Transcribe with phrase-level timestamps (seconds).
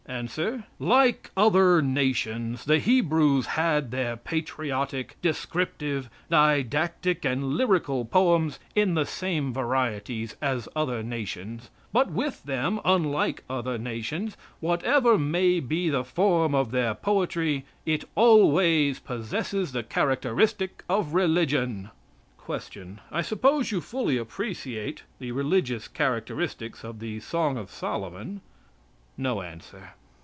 [0.07, 0.65] Answer.
[0.77, 9.05] "Like other nations, the Hebrews had their patriotic, descriptive, didactic and lyrical poems in the
[9.05, 16.03] same varieties as other nations; but with them, unlike other nations, whatever may be the
[16.03, 21.89] form of their poetry, it always possesses the characteristic of religion."
[22.45, 22.97] Q.
[23.13, 28.41] I suppose you fully appreciate the religious characteristics of the Song of Solomon?
[29.17, 29.91] No answer.